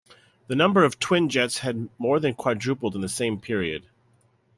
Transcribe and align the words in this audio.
The 0.47 0.55
number 0.55 0.83
of 0.83 0.97
twinjets 0.99 1.59
had 1.59 1.87
more 1.99 2.19
than 2.19 2.33
quadrupled 2.33 2.95
in 2.95 3.01
the 3.01 3.07
same 3.07 3.39
period. 3.39 3.85